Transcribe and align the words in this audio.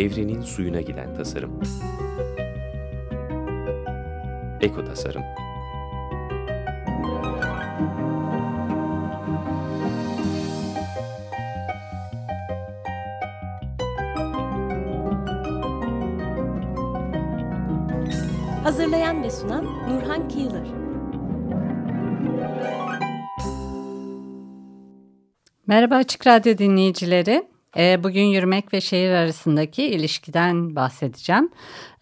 Evrenin 0.00 0.42
suyuna 0.42 0.80
giden 0.80 1.14
tasarım. 1.14 1.60
Eko 4.60 4.84
Tasarım 4.84 5.22
Hazırlayan 18.62 19.22
ve 19.22 19.30
sunan 19.30 19.64
Nurhan 19.64 20.28
Kıyılır. 20.28 20.68
Merhaba 25.66 25.94
Açık 25.94 26.26
Radyo 26.26 26.58
dinleyicileri. 26.58 27.49
Ee, 27.76 28.04
bugün 28.04 28.22
yürümek 28.24 28.72
ve 28.72 28.80
şehir 28.80 29.10
arasındaki 29.10 29.82
ilişkiden 29.86 30.76
bahsedeceğim. 30.76 31.50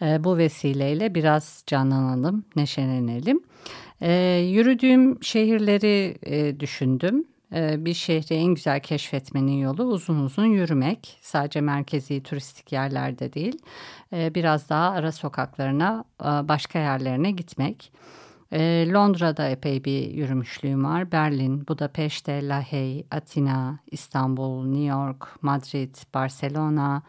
Ee, 0.03 0.25
bu 0.25 0.37
vesileyle 0.37 1.15
biraz 1.15 1.65
canlanalım, 1.67 2.45
neşelenelim. 2.57 3.41
Ee, 4.01 4.13
yürüdüğüm 4.51 5.23
şehirleri 5.23 6.19
e, 6.27 6.61
düşündüm. 6.61 7.25
Bir 7.53 7.95
şehri 7.95 8.35
en 8.35 8.55
güzel 8.55 8.81
keşfetmenin 8.81 9.59
yolu 9.59 9.83
uzun 9.85 10.25
uzun 10.25 10.45
yürümek. 10.45 11.19
Sadece 11.23 11.61
merkezi 11.61 12.23
turistik 12.23 12.73
yerlerde 12.73 13.33
değil. 13.33 13.59
Biraz 14.13 14.69
daha 14.69 14.91
ara 14.91 15.13
sokaklarına, 15.13 16.05
başka 16.21 16.79
yerlerine 16.79 17.31
gitmek. 17.31 17.93
Londra'da 18.93 19.49
epey 19.49 19.85
bir 19.85 20.11
yürümüşlüğüm 20.11 20.85
var. 20.85 21.13
Berlin, 21.13 21.69
Budapeşte, 21.69 22.49
Lahey, 22.49 23.07
Atina, 23.11 23.79
İstanbul, 23.91 24.65
New 24.65 24.85
York, 24.85 25.43
Madrid, 25.43 25.95
Barcelona, 26.15 27.03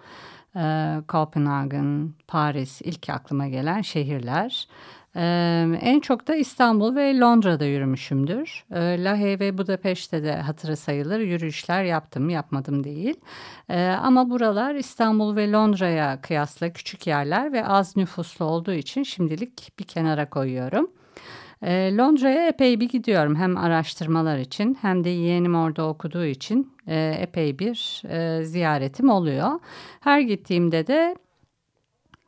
Kopenhagen, 1.07 2.13
Paris 2.27 2.81
ilk 2.81 3.09
aklıma 3.09 3.47
gelen 3.47 3.81
şehirler. 3.81 4.67
Ee, 5.15 5.79
en 5.81 5.99
çok 5.99 6.27
da 6.27 6.35
İstanbul 6.35 6.95
ve 6.95 7.19
Londra'da 7.19 7.65
yürümüşümdür. 7.65 8.65
Ee, 8.71 9.03
Lahey 9.03 9.39
ve 9.39 9.57
Budapeşte 9.57 10.23
de 10.23 10.35
hatırı 10.35 10.77
sayılır 10.77 11.19
yürüyüşler 11.19 11.83
yaptım, 11.83 12.29
yapmadım 12.29 12.83
değil. 12.83 13.15
Ee, 13.69 13.87
ama 13.87 14.29
buralar 14.29 14.75
İstanbul 14.75 15.35
ve 15.35 15.51
Londra'ya 15.51 16.21
kıyasla 16.21 16.73
küçük 16.73 17.07
yerler 17.07 17.53
ve 17.53 17.67
az 17.67 17.97
nüfuslu 17.97 18.45
olduğu 18.45 18.73
için 18.73 19.03
şimdilik 19.03 19.79
bir 19.79 19.83
kenara 19.83 20.29
koyuyorum. 20.29 20.91
E, 21.61 21.97
Londra'ya 21.97 22.47
epey 22.47 22.79
bir 22.79 22.89
gidiyorum 22.89 23.35
hem 23.35 23.57
araştırmalar 23.57 24.37
için 24.37 24.77
hem 24.81 25.03
de 25.03 25.09
yeğenim 25.09 25.55
orada 25.55 25.87
okuduğu 25.87 26.25
için 26.25 26.73
e, 26.87 27.15
epey 27.19 27.59
bir 27.59 28.03
e, 28.09 28.45
ziyaretim 28.45 29.09
oluyor. 29.09 29.59
Her 29.99 30.19
gittiğimde 30.19 30.87
de 30.87 31.15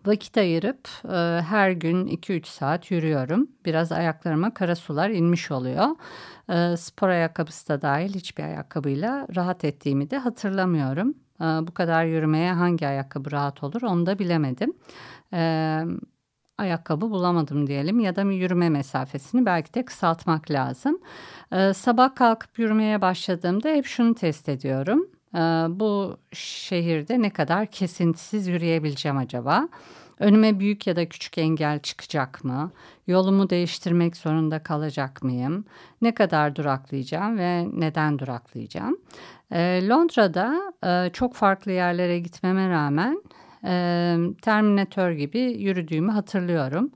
vakit 0.06 0.38
ayırıp 0.38 0.90
e, 1.06 1.42
her 1.42 1.72
gün 1.72 2.08
2-3 2.08 2.46
saat 2.48 2.92
yürüyorum. 2.92 3.48
Biraz 3.66 3.92
ayaklarıma 3.92 4.54
kara 4.54 4.76
sular 4.76 5.10
inmiş 5.10 5.52
oluyor. 5.52 5.88
Spor 6.78 7.10
ayakkabısı 7.10 7.70
da 7.70 7.82
dahil 7.82 8.14
hiçbir 8.14 8.44
ayakkabıyla 8.44 9.28
rahat 9.36 9.66
ettiğimi 9.66 10.10
de 10.10 10.18
hatırlamıyorum. 10.18 11.14
Bu 11.40 11.74
kadar 11.74 12.06
yürümeye 12.06 12.54
hangi 12.54 12.88
ayakkabı 12.88 13.32
rahat 13.32 13.64
olur 13.64 13.82
onu 13.82 14.06
da 14.06 14.20
bilemedim. 14.20 14.74
E, 15.34 15.84
ayakkabı 16.58 17.10
bulamadım 17.10 17.68
diyelim 17.68 18.00
ya 18.00 18.16
da 18.16 18.22
yürüme 18.22 18.70
mesafesini 18.70 19.46
belki 19.46 19.74
de 19.74 19.86
kısaltmak 19.86 20.52
lazım. 20.52 21.00
Ee, 21.54 21.74
sabah 21.74 22.16
kalkıp 22.16 22.60
yürümeye 22.60 23.02
başladığımda 23.02 23.70
hep 23.70 23.86
şunu 23.86 24.16
test 24.16 24.50
ediyorum. 24.50 25.08
Ee, 25.36 25.40
bu 25.70 26.18
şehirde 26.34 27.22
ne 27.22 27.30
kadar 27.30 27.66
kesintisiz 27.66 28.48
yürüyebileceğim 28.48 29.18
acaba? 29.18 29.68
Önüme 30.20 30.60
büyük 30.60 30.88
ya 30.88 30.96
da 30.96 31.10
küçük 31.10 31.38
engel 31.38 31.80
çıkacak 31.80 32.44
mı? 32.44 32.72
Yolumu 33.08 33.50
değiştirmek 33.50 34.18
zorunda 34.18 34.64
kalacak 34.64 35.24
mıyım? 35.24 35.66
Ne 36.02 36.14
kadar 36.14 36.56
duraklayacağım 36.56 37.38
ve 37.38 37.68
neden 37.74 38.20
duraklayacağım? 38.20 38.98
Ee, 39.52 39.88
Londra'da 39.88 40.74
e, 40.84 41.10
çok 41.14 41.36
farklı 41.36 41.72
yerlere 41.72 42.20
gitmeme 42.20 42.70
rağmen 42.70 43.24
e, 43.64 44.16
Terminator 44.42 45.12
gibi 45.12 45.40
yürüdüğümü 45.40 46.12
hatırlıyorum. 46.12 46.92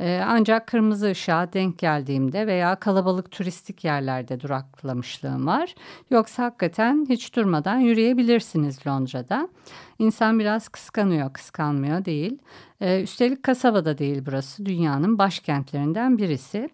E, 0.00 0.22
ancak 0.26 0.66
kırmızı 0.66 1.10
ışığa 1.10 1.52
denk 1.52 1.78
geldiğimde 1.78 2.46
veya 2.46 2.74
kalabalık 2.74 3.30
turistik 3.30 3.84
yerlerde 3.84 4.40
duraklamışlığım 4.40 5.46
var. 5.46 5.74
Yoksa 6.10 6.44
hakikaten 6.44 7.06
hiç 7.08 7.36
durmadan 7.36 7.78
yürüyebilirsiniz 7.78 8.86
Londra'da. 8.86 9.48
İnsan 9.98 10.38
biraz 10.38 10.68
kıskanıyor, 10.68 11.32
kıskanmıyor 11.32 12.04
değil. 12.04 12.38
E, 12.80 13.02
üstelik 13.02 13.42
kasabada 13.42 13.98
değil 13.98 14.22
burası, 14.26 14.66
dünyanın 14.66 15.18
başkentlerinden 15.18 16.18
birisi. 16.18 16.70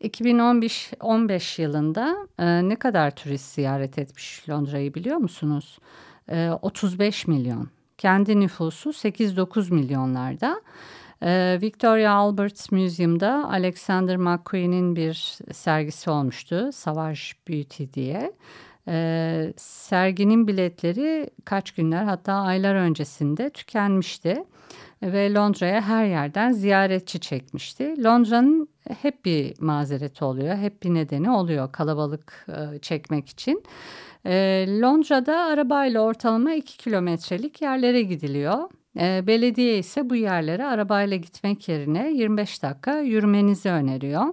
2015 0.00 1.58
yılında 1.58 2.16
e, 2.38 2.68
ne 2.68 2.76
kadar 2.76 3.10
turist 3.10 3.54
ziyaret 3.54 3.98
etmiş 3.98 4.48
Londra'yı 4.48 4.94
biliyor 4.94 5.16
musunuz? 5.16 5.78
E, 6.28 6.50
35 6.62 7.26
milyon. 7.26 7.68
Kendi 7.98 8.40
nüfusu 8.40 8.90
8-9 8.90 9.74
milyonlarda. 9.74 10.60
Ee, 11.22 11.58
Victoria 11.62 12.12
Albert 12.12 12.72
Museum'da 12.72 13.48
Alexander 13.50 14.16
McQueen'in 14.16 14.96
bir 14.96 15.38
sergisi 15.52 16.10
olmuştu. 16.10 16.70
Savage 16.72 17.20
Beauty 17.48 17.84
diye. 17.94 18.32
Ee, 18.88 19.52
serginin 19.56 20.48
biletleri 20.48 21.30
kaç 21.44 21.70
günler 21.70 22.04
hatta 22.04 22.32
aylar 22.32 22.74
öncesinde 22.74 23.50
tükenmişti 23.50 24.44
ve 25.02 25.34
Londra'ya 25.34 25.82
her 25.82 26.04
yerden 26.04 26.52
ziyaretçi 26.52 27.20
çekmişti. 27.20 28.04
Londra'nın 28.04 28.67
hep 29.02 29.24
bir 29.24 29.60
mazereti 29.60 30.24
oluyor, 30.24 30.56
hep 30.56 30.82
bir 30.82 30.94
nedeni 30.94 31.30
oluyor 31.30 31.72
kalabalık 31.72 32.46
e, 32.48 32.78
çekmek 32.78 33.28
için. 33.28 33.62
E, 34.26 34.66
Londra'da 34.80 35.36
arabayla 35.38 36.00
ortalama 36.00 36.52
2 36.52 36.78
kilometrelik 36.78 37.62
yerlere 37.62 38.02
gidiliyor. 38.02 38.70
E, 39.00 39.26
belediye 39.26 39.78
ise 39.78 40.10
bu 40.10 40.16
yerlere 40.16 40.64
arabayla 40.64 41.16
gitmek 41.16 41.68
yerine 41.68 42.10
25 42.12 42.62
dakika 42.62 43.00
yürümenizi 43.00 43.70
öneriyor. 43.70 44.26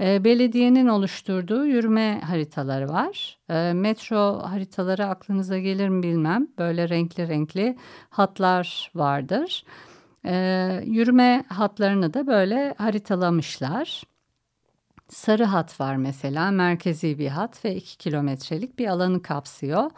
E, 0.00 0.24
belediyenin 0.24 0.86
oluşturduğu 0.86 1.66
yürüme 1.66 2.20
haritaları 2.20 2.88
var. 2.88 3.38
Metro 3.72 4.42
haritaları 4.42 5.06
aklınıza 5.06 5.58
gelir 5.58 5.88
mi 5.88 6.02
bilmem. 6.02 6.48
Böyle 6.58 6.88
renkli 6.88 7.28
renkli 7.28 7.76
hatlar 8.10 8.90
vardır. 8.94 9.64
E, 10.26 10.80
yürüme 10.84 11.44
hatlarını 11.48 12.14
da 12.14 12.26
böyle 12.26 12.74
haritalamışlar. 12.78 14.02
Sarı 15.12 15.44
hat 15.44 15.80
var 15.80 15.96
mesela 15.96 16.50
merkezi 16.50 17.18
bir 17.18 17.28
hat 17.28 17.64
ve 17.64 17.74
2 17.74 17.98
kilometrelik 17.98 18.78
bir 18.78 18.86
alanı 18.86 19.22
kapsıyor. 19.22 19.90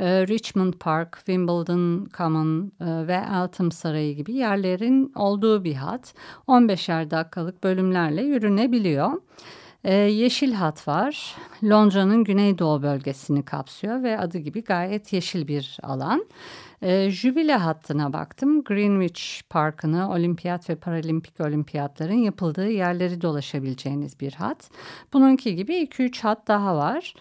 Ee, 0.00 0.26
Richmond 0.26 0.74
Park, 0.74 1.16
Wimbledon 1.16 2.08
Common 2.16 2.72
e, 2.80 3.06
ve 3.06 3.12
Eltham 3.12 3.72
Sarayı 3.72 4.16
gibi 4.16 4.32
yerlerin 4.32 5.12
olduğu 5.16 5.64
bir 5.64 5.74
hat. 5.74 6.14
15'er 6.48 7.10
dakikalık 7.10 7.64
bölümlerle 7.64 8.22
yürünebiliyor. 8.22 9.12
Ee, 9.84 9.94
yeşil 9.94 10.52
hat 10.52 10.88
var. 10.88 11.36
Londra'nın 11.64 12.24
güneydoğu 12.24 12.82
bölgesini 12.82 13.44
kapsıyor 13.44 14.02
ve 14.02 14.18
adı 14.18 14.38
gibi 14.38 14.64
gayet 14.64 15.12
yeşil 15.12 15.48
bir 15.48 15.78
alan. 15.82 16.26
E, 16.82 17.10
jübile 17.10 17.54
hattına 17.54 18.12
baktım. 18.12 18.64
Greenwich 18.64 19.22
Parkı'nı 19.50 20.10
olimpiyat 20.12 20.70
ve 20.70 20.74
paralimpik 20.74 21.40
olimpiyatların 21.40 22.18
yapıldığı 22.18 22.70
yerleri 22.70 23.20
dolaşabileceğiniz 23.20 24.20
bir 24.20 24.32
hat. 24.32 24.70
Bununki 25.12 25.56
gibi 25.56 25.74
2-3 25.74 26.22
hat 26.22 26.48
daha 26.48 26.76
var. 26.76 27.14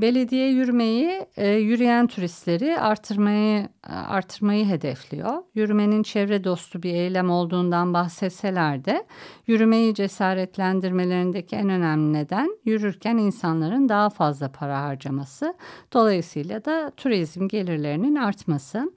Belediye 0.00 0.48
yürümeyi, 0.48 1.26
e, 1.36 1.48
yürüyen 1.48 2.06
turistleri 2.06 2.80
artırmayı 2.80 3.68
e, 3.88 3.92
artırmayı 3.92 4.66
hedefliyor. 4.66 5.42
Yürümenin 5.54 6.02
çevre 6.02 6.44
dostu 6.44 6.82
bir 6.82 6.94
eylem 6.94 7.30
olduğundan 7.30 7.94
bahsetseler 7.94 8.84
de 8.84 9.06
yürümeyi 9.46 9.94
cesaretlendirmelerindeki 9.94 11.56
en 11.56 11.68
önemli 11.68 12.12
neden 12.12 12.58
yürürken 12.64 13.16
insanların 13.16 13.88
daha 13.88 14.10
fazla 14.10 14.52
para 14.52 14.82
harcaması. 14.82 15.54
Dolayısıyla 15.92 16.64
da 16.64 16.92
turizm 16.96 17.48
gelirlerinin 17.48 18.14
artması. 18.14 18.92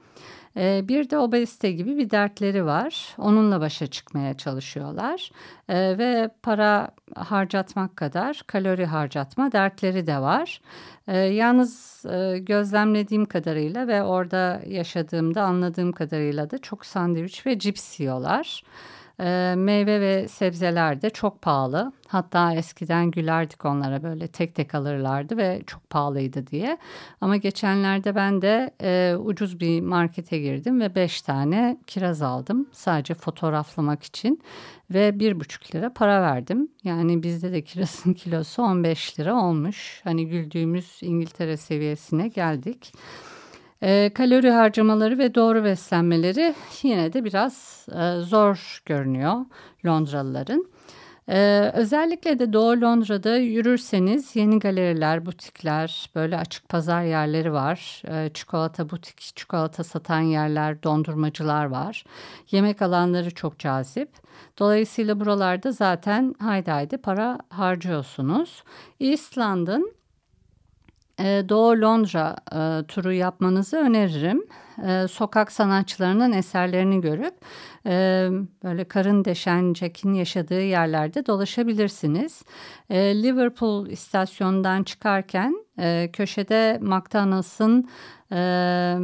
Ee, 0.58 0.82
bir 0.88 1.10
de 1.10 1.18
obezite 1.18 1.72
gibi 1.72 1.98
bir 1.98 2.10
dertleri 2.10 2.66
var. 2.66 3.16
Onunla 3.18 3.62
başa 3.62 3.88
çıkmaya 3.88 4.34
çalışıyorlar. 4.34 5.32
Ee, 5.70 5.98
ve 5.98 6.30
para 6.44 6.92
harcatmak 7.16 7.96
kadar 7.96 8.42
kalori 8.48 8.86
harcatma 8.86 9.52
dertleri 9.52 10.08
de 10.08 10.20
var. 10.20 10.62
Ee, 11.08 11.18
yalnız 11.18 12.06
e, 12.06 12.38
gözlemlediğim 12.40 13.26
kadarıyla 13.26 13.88
ve 13.88 14.04
orada 14.04 14.62
yaşadığımda 14.68 15.44
anladığım 15.44 15.92
kadarıyla 15.92 16.50
da 16.52 16.58
çok 16.58 16.86
sandviç 16.86 17.46
ve 17.46 17.60
cips 17.60 18.00
yiyorlar. 18.00 18.64
E, 19.22 19.54
meyve 19.58 20.02
ve 20.02 20.28
sebzeler 20.28 21.02
de 21.02 21.10
çok 21.10 21.42
pahalı. 21.42 21.92
Hatta 22.08 22.54
eskiden 22.54 23.12
gülerdik 23.12 23.66
onlara 23.66 24.04
böyle 24.04 24.28
tek 24.28 24.56
tek 24.56 24.76
alırlardı 24.76 25.38
ve 25.38 25.62
çok 25.68 25.90
pahalıydı 25.90 26.48
diye. 26.48 26.78
Ama 27.22 27.38
geçenlerde 27.38 28.16
ben 28.16 28.42
de 28.42 28.72
e, 28.82 29.16
ucuz 29.16 29.60
bir 29.60 29.82
markete 29.82 30.40
girdim 30.40 30.82
ve 30.82 30.96
beş 30.96 31.22
tane 31.22 31.78
kiraz 31.88 32.22
aldım. 32.22 32.70
Sadece 32.72 33.14
fotoğraflamak 33.14 34.04
için 34.04 34.42
ve 34.92 35.20
bir 35.20 35.40
buçuk 35.40 35.76
lira 35.76 35.94
para 35.94 36.22
verdim. 36.22 36.68
Yani 36.84 37.24
bizde 37.24 37.52
de 37.52 37.62
kirazın 37.62 38.14
kilosu 38.24 38.62
15 38.62 39.20
lira 39.20 39.36
olmuş. 39.36 40.02
Hani 40.04 40.28
güldüğümüz 40.28 41.00
İngiltere 41.02 41.58
seviyesine 41.58 42.28
geldik. 42.28 42.94
E, 43.84 44.12
kalori 44.14 44.52
harcamaları 44.52 45.18
ve 45.18 45.36
doğru 45.36 45.64
beslenmeleri 45.64 46.56
yine 46.84 47.14
de 47.14 47.24
biraz 47.24 47.88
e, 47.92 48.22
zor 48.22 48.82
görünüyor 48.86 49.46
Londralıların. 49.86 50.72
Ee, 51.30 51.72
özellikle 51.74 52.40
de 52.40 52.54
Doğu 52.54 52.82
Londra'da 52.82 53.38
yürürseniz 53.38 54.36
yeni 54.36 54.60
galeriler, 54.60 55.26
butikler, 55.26 56.10
böyle 56.16 56.38
açık 56.38 56.70
pazar 56.70 57.04
yerleri 57.04 57.54
var. 57.54 58.02
Ee, 58.08 58.30
çikolata 58.34 58.90
butik, 58.90 59.20
çikolata 59.20 59.84
satan 59.84 60.22
yerler, 60.22 60.84
dondurmacılar 60.84 61.66
var. 61.66 62.04
Yemek 62.52 62.82
alanları 62.82 63.32
çok 63.32 63.60
cazip. 63.60 64.10
Dolayısıyla 64.60 65.20
buralarda 65.20 65.72
zaten 65.72 66.36
haydi 66.40 66.72
haydi 66.72 66.98
para 66.98 67.40
harcıyorsunuz. 67.50 68.64
East 69.00 69.38
Doğu 71.50 71.82
Londra 71.82 72.36
e, 72.52 72.88
turu 72.88 73.14
yapmanızı 73.14 73.78
öneririm. 73.78 74.44
E, 74.88 75.08
sokak 75.08 75.52
sanatçılarının 75.52 76.32
eserlerini 76.32 77.02
görüp 77.02 77.34
e, 77.86 78.28
böyle 78.64 78.84
karın 78.84 79.26
deşen 79.26 79.74
Jack'in 79.74 80.14
yaşadığı 80.14 80.62
yerlerde 80.62 81.26
dolaşabilirsiniz. 81.26 82.44
E, 82.90 83.24
Liverpool 83.24 83.88
istasyonundan 83.88 84.84
çıkarken 84.84 85.66
e, 85.80 86.10
köşede 86.14 86.80
McDonald's'ın 86.82 87.90
e, 88.32 88.98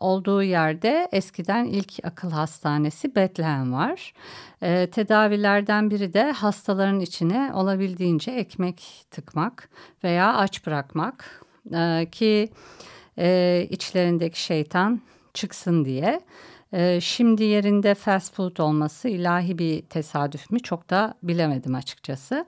olduğu 0.00 0.42
yerde 0.42 1.08
eskiden 1.12 1.64
ilk 1.64 1.92
akıl 2.04 2.30
hastanesi 2.30 3.14
Bethlehem 3.14 3.72
var. 3.72 4.12
E, 4.62 4.86
tedavilerden 4.86 5.90
biri 5.90 6.12
de 6.12 6.32
hastaların 6.32 7.00
içine 7.00 7.50
olabildiğince 7.54 8.30
ekmek 8.30 9.06
tıkmak 9.10 9.68
veya 10.04 10.36
aç 10.36 10.66
bırakmak 10.66 11.44
e, 11.74 12.08
ki 12.12 12.48
e, 13.18 13.66
içlerindeki 13.70 14.42
şeytan 14.42 15.00
çıksın 15.34 15.84
diye. 15.84 16.20
E, 16.72 17.00
şimdi 17.00 17.44
yerinde 17.44 17.94
fast 17.94 18.34
food 18.34 18.56
olması 18.56 19.08
ilahi 19.08 19.58
bir 19.58 19.82
tesadüf 19.82 20.50
mü 20.50 20.60
çok 20.60 20.90
da 20.90 21.14
bilemedim 21.22 21.74
açıkçası. 21.74 22.46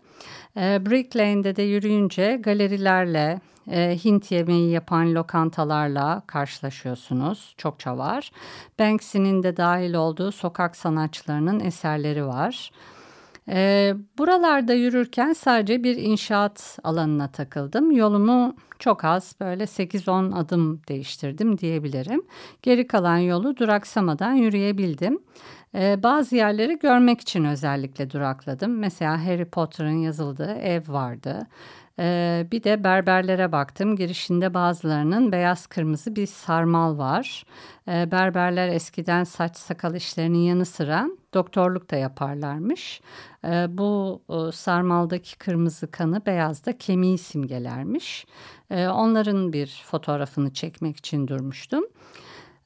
E, 0.56 0.86
Brick 0.86 1.18
Lane'de 1.18 1.56
de 1.56 1.62
yürüyünce 1.62 2.36
galerilerle, 2.42 3.40
e, 3.70 3.98
Hint 4.04 4.30
yemeği 4.30 4.70
yapan 4.70 5.14
lokantalarla 5.14 6.22
karşılaşıyorsunuz. 6.26 7.54
Çokça 7.58 7.98
var. 7.98 8.30
Banksy'nin 8.78 9.42
de 9.42 9.56
dahil 9.56 9.94
olduğu 9.94 10.32
sokak 10.32 10.76
sanatçılarının 10.76 11.60
eserleri 11.60 12.26
var. 12.26 12.70
E, 13.48 13.94
buralarda 14.18 14.72
yürürken 14.74 15.32
sadece 15.32 15.84
bir 15.84 15.96
inşaat 15.96 16.78
alanına 16.84 17.28
takıldım. 17.28 17.90
Yolumu 17.90 18.54
çok 18.78 19.04
az 19.04 19.34
böyle 19.40 19.64
8-10 19.64 20.34
adım 20.34 20.80
değiştirdim 20.88 21.58
diyebilirim. 21.58 22.22
Geri 22.62 22.86
kalan 22.86 23.18
yolu 23.18 23.56
duraksamadan 23.56 24.32
yürüyebildim. 24.32 25.18
Ee, 25.74 26.02
bazı 26.02 26.36
yerleri 26.36 26.78
görmek 26.78 27.20
için 27.20 27.44
özellikle 27.44 28.10
durakladım. 28.10 28.78
Mesela 28.78 29.26
Harry 29.26 29.44
Potter'ın 29.44 29.98
yazıldığı 29.98 30.52
ev 30.52 30.82
vardı. 30.88 31.46
Ee, 31.98 32.46
bir 32.52 32.64
de 32.64 32.84
berberlere 32.84 33.52
baktım. 33.52 33.96
Girişinde 33.96 34.54
bazılarının 34.54 35.32
beyaz 35.32 35.66
kırmızı 35.66 36.16
bir 36.16 36.26
sarmal 36.26 36.98
var. 36.98 37.44
Ee, 37.88 38.10
berberler 38.10 38.68
eskiden 38.68 39.24
saç 39.24 39.56
sakal 39.56 39.94
işlerinin 39.94 40.38
yanı 40.38 40.66
sıra 40.66 41.06
doktorluk 41.34 41.90
da 41.90 41.96
yaparlarmış. 41.96 43.00
Ee, 43.44 43.66
bu 43.68 44.22
e, 44.30 44.52
sarmaldaki 44.52 45.38
kırmızı 45.38 45.90
kanı 45.90 46.26
beyazda 46.26 46.78
kemiği 46.78 47.18
simgelermiş. 47.18 48.26
Ee, 48.70 48.88
onların 48.88 49.52
bir 49.52 49.82
fotoğrafını 49.86 50.52
çekmek 50.52 50.96
için 50.96 51.28
durmuştum. 51.28 51.84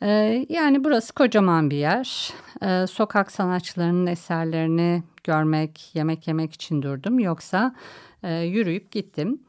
Ee, 0.02 0.46
yani 0.48 0.84
burası 0.84 1.14
kocaman 1.14 1.70
bir 1.70 1.76
yer. 1.76 2.32
Ee, 2.62 2.86
sokak 2.86 3.32
sanatçılarının 3.32 4.06
eserlerini 4.06 5.02
görmek, 5.24 5.90
yemek 5.94 6.28
yemek 6.28 6.52
için 6.52 6.82
durdum. 6.82 7.18
Yoksa 7.18 7.74
e, 8.22 8.34
yürüyüp 8.40 8.92
gittim. 8.92 9.40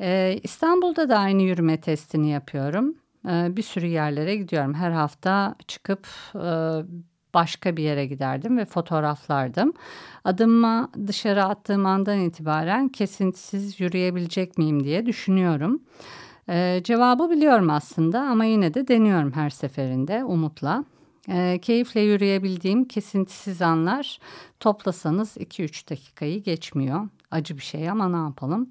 E, 0.00 0.40
İstanbul'da 0.42 1.08
da 1.08 1.18
aynı 1.18 1.42
yürüme 1.42 1.80
testini 1.80 2.30
yapıyorum. 2.30 2.94
Bir 3.24 3.62
sürü 3.62 3.86
yerlere 3.86 4.36
gidiyorum. 4.36 4.74
Her 4.74 4.90
hafta 4.90 5.54
çıkıp 5.66 6.08
e, 6.34 6.40
başka 7.34 7.76
bir 7.76 7.82
yere 7.82 8.06
giderdim 8.06 8.58
ve 8.58 8.64
fotoğraflardım. 8.64 9.72
Adımımı 10.24 10.90
dışarı 11.06 11.44
attığım 11.44 11.86
andan 11.86 12.18
itibaren 12.20 12.88
kesintisiz 12.88 13.80
yürüyebilecek 13.80 14.58
miyim 14.58 14.84
diye 14.84 15.06
düşünüyorum. 15.06 15.82
Ee, 16.48 16.80
cevabı 16.84 17.30
biliyorum 17.30 17.70
aslında 17.70 18.20
ama 18.20 18.44
yine 18.44 18.74
de 18.74 18.88
deniyorum 18.88 19.32
her 19.32 19.50
seferinde 19.50 20.24
umutla. 20.24 20.84
Ee, 21.28 21.58
keyifle 21.62 22.00
yürüyebildiğim 22.00 22.84
kesintisiz 22.84 23.62
anlar 23.62 24.18
toplasanız 24.60 25.36
2-3 25.36 25.90
dakikayı 25.90 26.42
geçmiyor 26.42 27.08
acı 27.30 27.56
bir 27.56 27.62
şey 27.62 27.90
ama 27.90 28.08
ne 28.08 28.16
yapalım. 28.16 28.68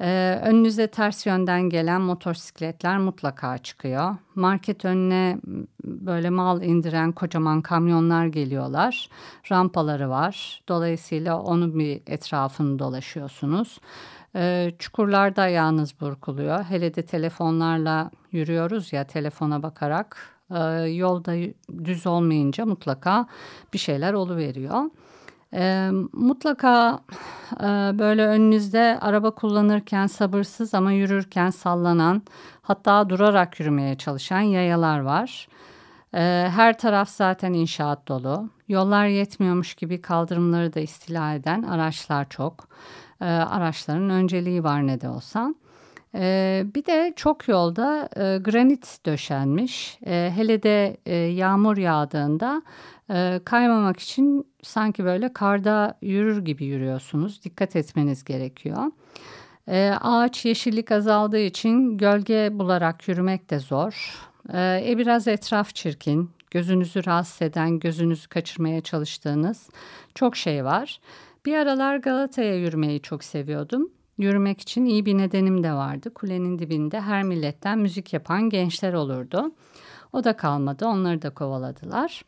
Ee, 0.00 0.40
önünüze 0.44 0.86
ters 0.86 1.26
yönden 1.26 1.62
gelen 1.62 2.00
motosikletler 2.00 2.98
mutlaka 2.98 3.58
çıkıyor. 3.58 4.16
Market 4.34 4.84
önüne 4.84 5.38
böyle 5.84 6.30
mal 6.30 6.62
indiren 6.62 7.12
kocaman 7.12 7.62
kamyonlar 7.62 8.26
geliyorlar. 8.26 9.08
Rampaları 9.50 10.10
var. 10.10 10.62
Dolayısıyla 10.68 11.40
onun 11.40 11.78
bir 11.78 12.02
etrafını 12.06 12.78
dolaşıyorsunuz. 12.78 13.80
Ee, 14.36 14.72
çukurlarda 14.78 15.42
ayağınız 15.42 16.00
burkuluyor. 16.00 16.64
Hele 16.64 16.94
de 16.94 17.02
telefonlarla 17.02 18.10
yürüyoruz 18.32 18.92
ya 18.92 19.04
telefona 19.04 19.62
bakarak. 19.62 20.16
Ee, 20.50 20.58
yolda 20.80 21.34
düz 21.84 22.06
olmayınca 22.06 22.66
mutlaka 22.66 23.26
bir 23.72 23.78
şeyler 23.78 24.12
oluveriyor. 24.12 24.82
E, 25.54 25.90
mutlaka 26.12 27.00
e, 27.60 27.64
böyle 27.98 28.26
önünüzde 28.26 28.98
araba 29.00 29.30
kullanırken 29.30 30.06
sabırsız 30.06 30.74
ama 30.74 30.92
yürürken 30.92 31.50
sallanan 31.50 32.22
hatta 32.62 33.08
durarak 33.08 33.60
yürümeye 33.60 33.98
çalışan 33.98 34.40
yayalar 34.40 35.00
var. 35.00 35.48
Her 36.48 36.78
taraf 36.78 37.08
zaten 37.08 37.52
inşaat 37.52 38.08
dolu. 38.08 38.50
Yollar 38.68 39.06
yetmiyormuş 39.06 39.74
gibi 39.74 40.02
kaldırımları 40.02 40.74
da 40.74 40.80
istila 40.80 41.34
eden 41.34 41.62
araçlar 41.62 42.28
çok. 42.28 42.68
E, 43.22 43.24
araçların 43.24 44.10
önceliği 44.10 44.64
var 44.64 44.86
ne 44.86 45.00
de 45.00 45.08
olsa. 45.08 45.54
Ee, 46.14 46.64
bir 46.74 46.84
de 46.84 47.12
çok 47.16 47.48
yolda 47.48 48.08
e, 48.16 48.38
granit 48.38 49.06
döşenmiş. 49.06 49.98
E, 50.06 50.32
hele 50.36 50.62
de 50.62 50.96
e, 51.06 51.14
yağmur 51.14 51.76
yağdığında 51.76 52.62
e, 53.10 53.40
kaymamak 53.44 54.00
için 54.00 54.46
sanki 54.62 55.04
böyle 55.04 55.32
karda 55.32 55.98
yürür 56.02 56.44
gibi 56.44 56.64
yürüyorsunuz. 56.64 57.44
Dikkat 57.44 57.76
etmeniz 57.76 58.24
gerekiyor. 58.24 58.92
E, 59.68 59.94
ağaç 60.00 60.44
yeşillik 60.44 60.92
azaldığı 60.92 61.40
için 61.40 61.98
gölge 61.98 62.50
bularak 62.52 63.08
yürümek 63.08 63.50
de 63.50 63.58
zor. 63.58 64.18
E, 64.52 64.84
e, 64.88 64.98
biraz 64.98 65.28
etraf 65.28 65.74
çirkin, 65.74 66.30
gözünüzü 66.50 67.06
rahatsız 67.06 67.42
eden, 67.42 67.78
gözünüzü 67.78 68.28
kaçırmaya 68.28 68.80
çalıştığınız 68.80 69.68
çok 70.14 70.36
şey 70.36 70.64
var. 70.64 71.00
Bir 71.46 71.54
aralar 71.54 71.96
Galata'ya 71.96 72.56
yürümeyi 72.56 73.02
çok 73.02 73.24
seviyordum. 73.24 73.90
Yürümek 74.18 74.60
için 74.60 74.84
iyi 74.84 75.06
bir 75.06 75.18
nedenim 75.18 75.62
de 75.62 75.72
vardı. 75.72 76.14
Kulenin 76.14 76.58
dibinde 76.58 77.00
her 77.00 77.22
milletten 77.22 77.78
müzik 77.78 78.12
yapan 78.12 78.50
gençler 78.50 78.92
olurdu. 78.92 79.52
O 80.12 80.24
da 80.24 80.36
kalmadı, 80.36 80.86
onları 80.86 81.22
da 81.22 81.30
kovaladılar. 81.30 82.24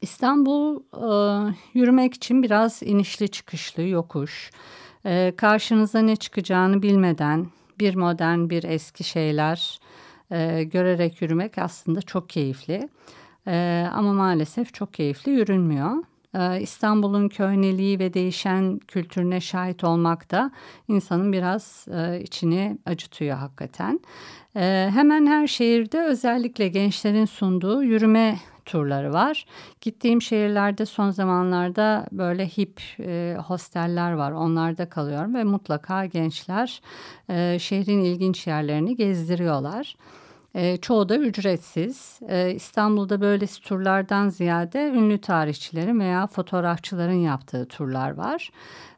İstanbul 0.00 0.80
e, 0.80 1.54
yürümek 1.74 2.14
için 2.14 2.42
biraz 2.42 2.82
inişli 2.82 3.28
çıkışlı 3.28 3.82
yokuş. 3.82 4.50
E, 5.06 5.32
karşınıza 5.36 5.98
ne 5.98 6.16
çıkacağını 6.16 6.82
bilmeden 6.82 7.46
bir 7.78 7.94
modern 7.94 8.50
bir 8.50 8.64
eski 8.64 9.04
şeyler 9.04 9.80
e, 10.30 10.64
görerek 10.64 11.22
yürümek 11.22 11.58
aslında 11.58 12.02
çok 12.02 12.28
keyifli. 12.28 12.88
E, 13.46 13.86
ama 13.92 14.12
maalesef 14.12 14.74
çok 14.74 14.94
keyifli 14.94 15.32
yürünmüyor. 15.32 15.96
E, 16.34 16.60
İstanbul'un 16.60 17.28
köhneliği 17.28 17.98
ve 17.98 18.14
değişen 18.14 18.78
kültürüne 18.78 19.40
şahit 19.40 19.84
olmak 19.84 20.30
da 20.30 20.50
insanın 20.88 21.32
biraz 21.32 21.86
e, 21.88 22.20
içini 22.20 22.78
acıtıyor 22.86 23.36
hakikaten. 23.36 24.00
E, 24.56 24.90
hemen 24.94 25.26
her 25.26 25.46
şehirde 25.46 26.02
özellikle 26.02 26.68
gençlerin 26.68 27.24
sunduğu 27.24 27.82
yürüme 27.82 28.38
turları 28.68 29.12
var. 29.12 29.46
Gittiğim 29.80 30.22
şehirlerde 30.22 30.86
son 30.86 31.10
zamanlarda 31.10 32.06
böyle 32.12 32.46
hip 32.46 32.80
e, 33.00 33.36
hosteller 33.46 34.12
var. 34.12 34.32
Onlarda 34.32 34.88
kalıyorum 34.88 35.34
ve 35.34 35.44
mutlaka 35.44 36.06
gençler 36.06 36.80
e, 37.30 37.58
şehrin 37.58 38.00
ilginç 38.00 38.46
yerlerini 38.46 38.96
gezdiriyorlar. 38.96 39.96
E, 40.58 40.76
çoğu 40.76 41.08
da 41.08 41.18
ücretsiz. 41.18 42.20
E, 42.28 42.54
İstanbul'da 42.54 43.20
böylesi 43.20 43.62
turlardan 43.62 44.28
ziyade 44.28 44.88
ünlü 44.88 45.18
tarihçilerin 45.20 46.00
veya 46.00 46.26
fotoğrafçıların 46.26 47.12
yaptığı 47.12 47.66
turlar 47.66 48.10
var. 48.10 48.50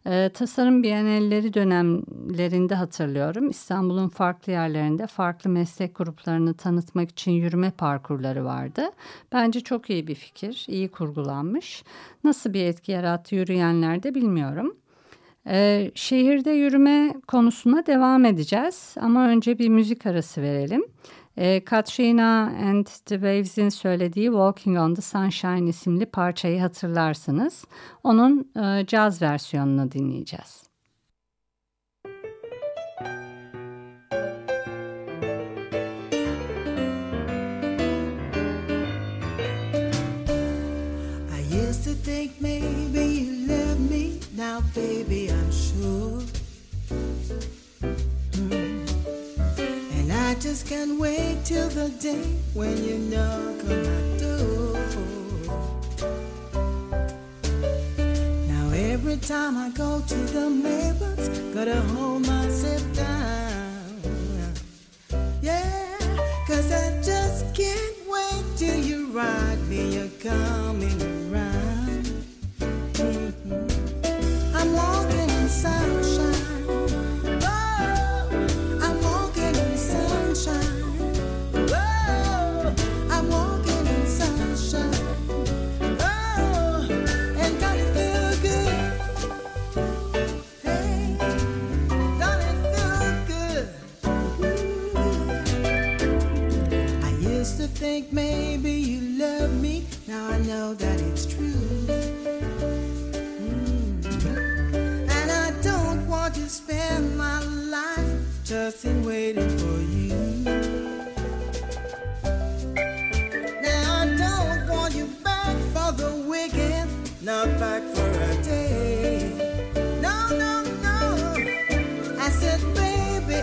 E, 0.06 0.30
tasarım 0.34 0.82
bienalleri 0.82 1.54
dönemlerinde 1.54 2.74
hatırlıyorum. 2.74 3.50
İstanbul'un 3.50 4.08
farklı 4.08 4.52
yerlerinde 4.52 5.06
farklı 5.06 5.50
meslek 5.50 5.96
gruplarını 5.96 6.54
tanıtmak 6.54 7.10
için 7.10 7.32
yürüme 7.32 7.70
parkurları 7.70 8.44
vardı. 8.44 8.90
Bence 9.32 9.60
çok 9.60 9.90
iyi 9.90 10.06
bir 10.06 10.14
fikir, 10.14 10.66
iyi 10.68 10.88
kurgulanmış. 10.88 11.84
Nasıl 12.24 12.52
bir 12.52 12.64
etki 12.64 12.92
yarattı 12.92 13.34
yürüyenler 13.34 14.02
de 14.02 14.14
bilmiyorum. 14.14 14.76
Ee, 15.46 15.90
şehirde 15.94 16.50
yürüme 16.50 17.14
konusuna 17.28 17.86
devam 17.86 18.24
edeceğiz 18.24 18.94
ama 19.00 19.28
önce 19.28 19.58
bir 19.58 19.68
müzik 19.68 20.06
arası 20.06 20.42
verelim. 20.42 20.84
E, 21.40 21.60
Katrina 21.64 22.54
and 22.70 22.86
the 23.06 23.14
Waves'in 23.14 23.68
söylediği 23.68 24.26
Walking 24.26 24.78
on 24.78 24.94
the 24.94 25.02
Sunshine 25.02 25.68
isimli 25.68 26.06
parçayı 26.06 26.60
hatırlarsınız. 26.60 27.64
Onun 28.04 28.50
e, 28.56 28.86
caz 28.86 29.22
versiyonunu 29.22 29.92
dinleyeceğiz. 29.92 30.62
I 41.30 41.42
used 41.68 41.84
to 41.84 41.94
think 42.04 42.40
maybe 42.40 43.04
you 43.04 43.48
love 43.48 43.80
me 43.90 44.10
now 44.36 44.60
baby 44.76 45.30
I'm 45.30 45.52
sure 45.52 46.19
can't 50.70 51.00
wait 51.00 51.36
till 51.44 51.68
the 51.70 51.88
day 51.98 52.22
when 52.54 52.76
you 52.84 52.96
knock 52.96 53.58
on 53.68 53.82
my 53.90 54.18
door. 54.22 54.78
Now 58.46 58.70
every 58.72 59.16
time 59.16 59.56
I 59.56 59.70
go 59.70 60.00
to 60.06 60.14
the 60.14 60.48
mailbox, 60.48 61.28
gotta 61.52 61.80
hold 61.92 62.24
myself 62.24 62.84
down. 62.94 64.00
Yeah, 65.42 65.88
cause 66.46 66.70
I 66.70 67.02
just 67.02 67.52
can't 67.52 67.96
wait 68.06 68.44
till 68.56 68.78
you 68.78 69.10
write 69.10 69.58
me 69.68 69.96
you're 69.96 70.14
coming 70.20 70.69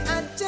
I 0.05 0.21
just 0.37 0.46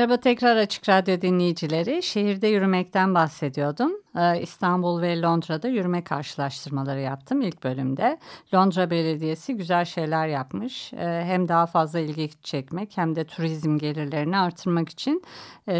Merhaba 0.00 0.16
tekrar 0.16 0.56
Açık 0.56 0.88
Radyo 0.88 1.20
dinleyicileri. 1.20 2.02
Şehirde 2.02 2.48
yürümekten 2.48 3.14
bahsediyordum. 3.14 3.92
Ee, 4.16 4.40
İstanbul 4.40 5.02
ve 5.02 5.20
Londra'da 5.20 5.68
yürüme 5.68 6.04
karşılaştırmaları 6.04 7.00
yaptım 7.00 7.42
ilk 7.42 7.64
bölümde. 7.64 8.18
Londra 8.54 8.90
Belediyesi 8.90 9.56
güzel 9.56 9.84
şeyler 9.84 10.26
yapmış. 10.26 10.92
Ee, 10.92 11.22
hem 11.26 11.48
daha 11.48 11.66
fazla 11.66 11.98
ilgi 11.98 12.30
çekmek 12.42 12.96
hem 12.96 13.16
de 13.16 13.24
turizm 13.24 13.78
gelirlerini 13.78 14.38
artırmak 14.38 14.88
için 14.88 15.22
e, 15.68 15.78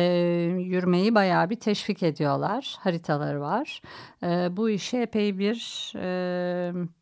yürümeyi 0.58 1.14
bayağı 1.14 1.50
bir 1.50 1.60
teşvik 1.60 2.02
ediyorlar. 2.02 2.76
Haritaları 2.80 3.40
var. 3.40 3.82
Ee, 4.22 4.48
bu 4.56 4.70
işe 4.70 4.98
epey 4.98 5.38
bir... 5.38 5.92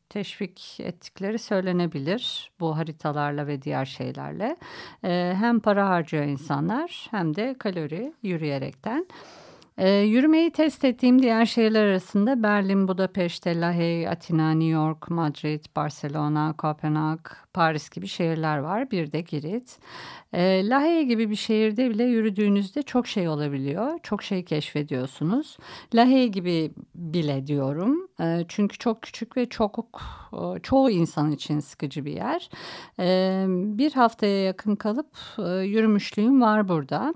Teşvik 0.08 0.80
ettikleri 0.80 1.38
söylenebilir 1.38 2.50
bu 2.60 2.76
haritalarla 2.76 3.46
ve 3.46 3.62
diğer 3.62 3.84
şeylerle. 3.84 4.56
Hem 5.34 5.60
para 5.60 5.88
harcıyor 5.88 6.24
insanlar 6.24 7.08
hem 7.10 7.36
de 7.36 7.56
kalori 7.58 8.12
yürüyerekten. 8.22 9.06
E, 9.78 9.90
yürümeyi 9.90 10.50
test 10.50 10.84
ettiğim 10.84 11.22
diğer 11.22 11.46
şehirler 11.46 11.84
arasında 11.84 12.42
Berlin, 12.42 12.88
Budapeşte, 12.88 13.60
Lahey, 13.60 14.08
Atina, 14.08 14.50
New 14.50 14.68
York, 14.68 15.10
Madrid, 15.10 15.64
Barcelona, 15.76 16.54
Kopenhag, 16.58 17.20
Paris 17.52 17.90
gibi 17.90 18.06
şehirler 18.06 18.58
var. 18.58 18.90
Bir 18.90 19.12
de 19.12 19.20
Girit. 19.20 19.78
E, 20.32 20.68
Lahey 20.68 21.04
gibi 21.04 21.30
bir 21.30 21.36
şehirde 21.36 21.90
bile 21.90 22.04
yürüdüğünüzde 22.04 22.82
çok 22.82 23.06
şey 23.06 23.28
olabiliyor. 23.28 23.98
Çok 24.02 24.22
şey 24.22 24.44
keşfediyorsunuz. 24.44 25.56
Lahey 25.94 26.28
gibi 26.28 26.70
bile 26.94 27.46
diyorum. 27.46 28.08
E, 28.20 28.44
çünkü 28.48 28.78
çok 28.78 29.02
küçük 29.02 29.36
ve 29.36 29.48
çok 29.48 30.00
çoğu 30.62 30.90
insan 30.90 31.32
için 31.32 31.60
sıkıcı 31.60 32.04
bir 32.04 32.12
yer. 32.12 32.50
E, 33.00 33.44
bir 33.48 33.92
haftaya 33.92 34.42
yakın 34.42 34.76
kalıp 34.76 35.16
e, 35.38 35.50
yürümüşlüğüm 35.50 36.40
var 36.40 36.68
burada. 36.68 37.14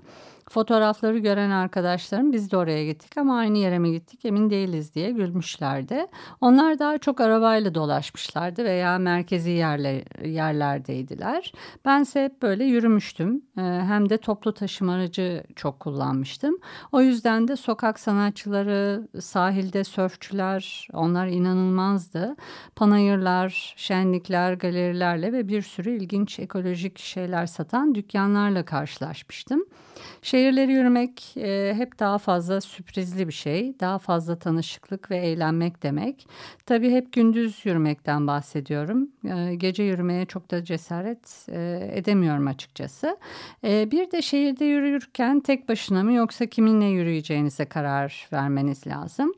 Fotoğrafları 0.53 1.17
gören 1.17 1.49
arkadaşlarım 1.49 2.33
biz 2.33 2.51
de 2.51 2.57
oraya 2.57 2.85
gittik 2.85 3.17
ama 3.17 3.37
aynı 3.37 3.57
yere 3.57 3.79
mi 3.79 3.91
gittik 3.91 4.25
emin 4.25 4.49
değiliz 4.49 4.95
diye 4.95 5.11
gülmüşlerdi. 5.11 6.05
Onlar 6.41 6.79
daha 6.79 6.97
çok 6.97 7.21
arabayla 7.21 7.75
dolaşmışlardı 7.75 8.63
veya 8.63 8.97
merkezi 8.97 9.49
yerler, 9.51 10.25
yerlerdeydiler. 10.25 11.53
Bense 11.85 12.23
hep 12.23 12.41
böyle 12.41 12.63
yürümüştüm. 12.63 13.41
Ee, 13.57 13.61
hem 13.61 14.09
de 14.09 14.17
toplu 14.17 14.53
taşıma 14.53 14.93
aracı 14.93 15.43
çok 15.55 15.79
kullanmıştım. 15.79 16.57
O 16.91 17.01
yüzden 17.01 17.47
de 17.47 17.55
sokak 17.55 17.99
sanatçıları, 17.99 19.07
sahilde 19.21 19.83
sörfçüler 19.83 20.87
onlar 20.93 21.27
inanılmazdı. 21.27 22.35
Panayırlar, 22.75 23.73
şenlikler, 23.77 24.53
galerilerle 24.53 25.33
ve 25.33 25.47
bir 25.47 25.61
sürü 25.61 25.91
ilginç 25.91 26.39
ekolojik 26.39 26.99
şeyler 26.99 27.45
satan 27.45 27.95
dükkanlarla 27.95 28.65
karşılaşmıştım. 28.65 29.63
Şehirleri 30.23 30.71
yürümek 30.71 31.37
e, 31.37 31.73
hep 31.77 31.99
daha 31.99 32.17
fazla 32.17 32.61
sürprizli 32.61 33.27
bir 33.27 33.33
şey. 33.33 33.79
Daha 33.79 33.99
fazla 33.99 34.35
tanışıklık 34.39 35.11
ve 35.11 35.17
eğlenmek 35.17 35.83
demek. 35.83 36.27
Tabii 36.65 36.91
hep 36.91 37.13
gündüz 37.13 37.65
yürümekten 37.65 38.27
bahsediyorum. 38.27 39.09
E, 39.25 39.55
gece 39.55 39.83
yürümeye 39.83 40.25
çok 40.25 40.51
da 40.51 40.63
cesaret 40.63 41.45
e, 41.49 41.89
edemiyorum 41.93 42.47
açıkçası. 42.47 43.17
E, 43.63 43.91
bir 43.91 44.11
de 44.11 44.21
şehirde 44.21 44.65
yürürken 44.65 45.39
tek 45.39 45.69
başına 45.69 46.03
mı 46.03 46.13
yoksa 46.13 46.45
kiminle 46.45 46.85
yürüyeceğinize 46.85 47.65
karar 47.65 48.27
vermeniz 48.33 48.87
lazım. 48.87 49.33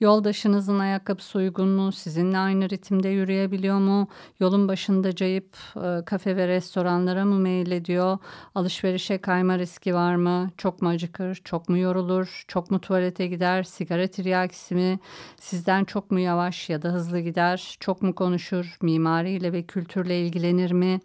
Yoldaşınızın 0.00 0.78
ayakkabısı 0.78 1.38
uygun 1.38 1.68
mu? 1.68 1.92
Sizinle 1.92 2.38
aynı 2.38 2.70
ritimde 2.70 3.08
yürüyebiliyor 3.08 3.78
mu? 3.78 4.08
Yolun 4.40 4.68
başında 4.68 5.14
cayıp 5.16 5.56
e, 5.76 6.04
kafe 6.04 6.36
ve 6.36 6.48
restoranlara 6.48 7.24
mı 7.24 7.38
meyil 7.38 7.70
ediyor? 7.70 8.18
Alışverişe 8.54 9.18
kayma 9.18 9.58
riski 9.58 9.94
var 9.94 10.14
mı? 10.14 10.50
Çok 10.56 10.82
mu 10.82 10.88
acıkır? 10.88 11.34
Çok 11.44 11.68
mu 11.68 11.78
yorulur? 11.78 12.44
Çok 12.48 12.70
mu 12.70 12.80
tuvalete 12.80 13.26
gider? 13.26 13.62
Sigara 13.62 14.06
tiryakisi 14.06 14.74
mi? 14.74 14.98
Sizden 15.40 15.84
çok 15.84 16.10
mu 16.10 16.20
yavaş 16.20 16.68
ya 16.70 16.82
da 16.82 16.88
hızlı 16.88 17.20
gider? 17.20 17.76
Çok 17.80 18.02
mu 18.02 18.14
konuşur? 18.14 18.76
Mimariyle 18.82 19.52
ve 19.52 19.62
kültürle 19.62 20.20
ilgilenir 20.20 20.72
mi? 20.72 21.00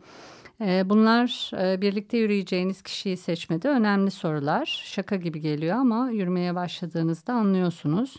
E, 0.65 0.89
bunlar 0.89 1.51
e, 1.57 1.81
birlikte 1.81 2.17
yürüyeceğiniz 2.17 2.81
kişiyi 2.81 3.17
seçmede 3.17 3.69
önemli 3.69 4.11
sorular. 4.11 4.83
Şaka 4.85 5.15
gibi 5.15 5.41
geliyor 5.41 5.77
ama 5.77 6.09
yürümeye 6.09 6.55
başladığınızda 6.55 7.33
anlıyorsunuz 7.33 8.17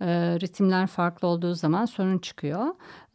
e, 0.00 0.06
ritimler 0.40 0.86
farklı 0.86 1.28
olduğu 1.28 1.54
zaman 1.54 1.84
sorun 1.84 2.18
çıkıyor. 2.18 2.66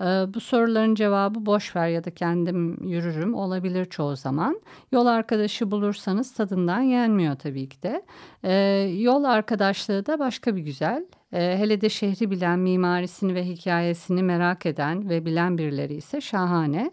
E, 0.01 0.33
bu 0.33 0.39
soruların 0.39 0.95
cevabı 0.95 1.45
boş 1.45 1.75
ver 1.75 1.87
ya 1.87 2.03
da 2.03 2.11
kendim 2.11 2.83
yürürüm 2.83 3.33
olabilir 3.33 3.85
çoğu 3.85 4.15
zaman. 4.15 4.61
Yol 4.91 5.05
arkadaşı 5.05 5.71
bulursanız 5.71 6.33
tadından 6.33 6.81
yenmiyor 6.81 7.35
tabii 7.35 7.69
ki 7.69 7.77
de. 7.83 8.05
Yol 9.01 9.23
arkadaşlığı 9.23 10.05
da 10.05 10.19
başka 10.19 10.55
bir 10.55 10.61
güzel. 10.61 11.05
Hele 11.31 11.81
de 11.81 11.89
şehri 11.89 12.31
bilen, 12.31 12.59
mimarisini 12.59 13.35
ve 13.35 13.45
hikayesini 13.45 14.23
merak 14.23 14.65
eden 14.65 15.09
ve 15.09 15.25
bilen 15.25 15.57
birileri 15.57 15.93
ise 15.93 16.21
şahane. 16.21 16.91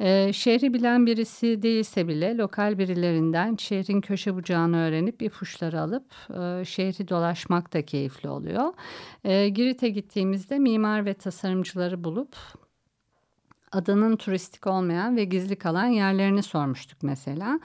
E, 0.00 0.32
şehri 0.32 0.74
bilen 0.74 1.06
birisi 1.06 1.62
değilse 1.62 2.08
bile 2.08 2.36
lokal 2.36 2.78
birilerinden 2.78 3.56
şehrin 3.56 4.00
köşe 4.00 4.34
bucağını 4.34 4.76
öğrenip 4.76 5.22
ipuçları 5.22 5.80
alıp 5.80 6.04
e, 6.30 6.64
şehri 6.64 7.08
dolaşmak 7.08 7.72
da 7.72 7.84
keyifli 7.84 8.28
oluyor. 8.28 8.72
E, 9.24 9.48
Girit'e 9.48 9.88
gittiğimizde 9.88 10.58
mimar 10.58 11.06
ve 11.06 11.14
tasarımcıları 11.14 12.04
bulup 12.04 12.36
adanın 13.72 14.16
turistik 14.16 14.66
olmayan 14.66 15.16
ve 15.16 15.24
gizli 15.24 15.56
kalan 15.56 15.86
yerlerini 15.86 16.42
sormuştuk 16.42 16.98
mesela. 17.02 17.60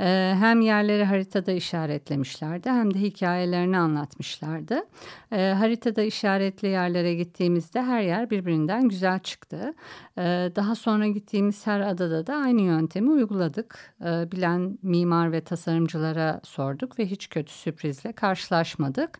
Ee, 0.00 0.34
hem 0.38 0.60
yerleri 0.60 1.04
haritada 1.04 1.52
işaretlemişlerdi 1.52 2.70
hem 2.70 2.94
de 2.94 3.00
hikayelerini 3.00 3.78
anlatmışlardı. 3.78 4.84
Ee, 5.32 5.54
haritada 5.58 6.02
işaretli 6.02 6.68
yerlere 6.68 7.14
gittiğimizde 7.14 7.82
her 7.82 8.02
yer 8.02 8.30
birbirinden 8.30 8.88
güzel 8.88 9.18
çıktı. 9.18 9.74
Ee, 10.18 10.52
daha 10.56 10.74
sonra 10.74 11.06
gittiğimiz 11.06 11.66
her 11.66 11.80
adada 11.80 12.26
da 12.26 12.36
aynı 12.36 12.60
yöntemi 12.60 13.10
uyguladık. 13.10 13.94
Ee, 14.04 14.32
bilen 14.32 14.78
mimar 14.82 15.32
ve 15.32 15.40
tasarımcılara 15.40 16.40
sorduk 16.44 16.98
ve 16.98 17.06
hiç 17.06 17.28
kötü 17.28 17.52
sürprizle 17.52 18.12
karşılaşmadık. 18.12 19.18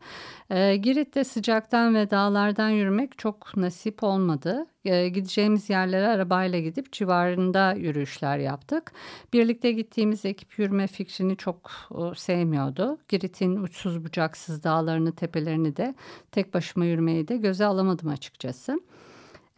Ee, 0.50 0.76
Girit'te 0.76 1.24
sıcaktan 1.24 1.94
ve 1.94 2.10
dağlardan 2.10 2.70
yürümek 2.70 3.18
çok 3.18 3.56
nasip 3.56 4.02
olmadı. 4.02 4.66
Ee, 4.88 5.08
gideceğimiz 5.08 5.70
yerlere 5.70 6.06
arabayla 6.08 6.60
gidip 6.60 6.92
civarında 6.92 7.72
yürüyüşler 7.72 8.38
yaptık. 8.38 8.92
Birlikte 9.32 9.72
gittiğimiz 9.72 10.24
ekip 10.24 10.58
yürüme 10.58 10.86
fikrini 10.86 11.36
çok 11.36 11.70
sevmiyordu. 12.16 12.98
Girit'in 13.08 13.56
uçsuz 13.56 14.04
bucaksız 14.04 14.64
dağlarını, 14.64 15.12
tepelerini 15.12 15.76
de 15.76 15.94
tek 16.32 16.54
başıma 16.54 16.84
yürümeyi 16.84 17.28
de 17.28 17.36
göze 17.36 17.64
alamadım 17.64 18.08
açıkçası. 18.08 18.80